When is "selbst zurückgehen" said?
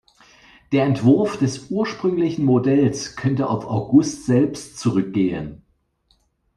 4.25-5.61